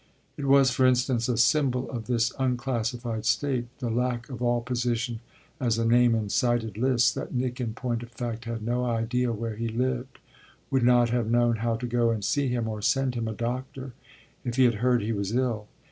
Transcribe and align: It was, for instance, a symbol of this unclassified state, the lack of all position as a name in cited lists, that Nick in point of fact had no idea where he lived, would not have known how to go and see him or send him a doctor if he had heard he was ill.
It 0.35 0.45
was, 0.45 0.71
for 0.71 0.87
instance, 0.87 1.29
a 1.29 1.37
symbol 1.37 1.87
of 1.91 2.07
this 2.07 2.33
unclassified 2.39 3.23
state, 3.23 3.67
the 3.77 3.91
lack 3.91 4.29
of 4.31 4.41
all 4.41 4.61
position 4.61 5.19
as 5.59 5.77
a 5.77 5.85
name 5.85 6.15
in 6.15 6.29
cited 6.29 6.75
lists, 6.75 7.11
that 7.13 7.35
Nick 7.35 7.61
in 7.61 7.75
point 7.75 8.01
of 8.01 8.09
fact 8.09 8.45
had 8.45 8.63
no 8.63 8.83
idea 8.85 9.31
where 9.31 9.55
he 9.55 9.67
lived, 9.67 10.17
would 10.71 10.81
not 10.81 11.11
have 11.11 11.29
known 11.29 11.57
how 11.57 11.75
to 11.75 11.85
go 11.85 12.09
and 12.09 12.25
see 12.25 12.47
him 12.47 12.67
or 12.67 12.81
send 12.81 13.13
him 13.13 13.27
a 13.27 13.33
doctor 13.33 13.93
if 14.43 14.55
he 14.55 14.63
had 14.63 14.73
heard 14.81 15.03
he 15.03 15.11
was 15.13 15.35
ill. 15.35 15.67